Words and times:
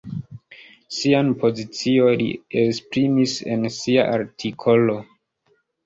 Sian 0.99 1.29
pozicion 1.43 2.17
li 2.23 2.31
esprimis 2.65 3.39
en 3.53 3.71
sia 3.79 4.11
artikolo. 4.19 5.03